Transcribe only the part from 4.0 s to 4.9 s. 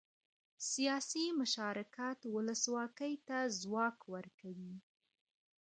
ورکوي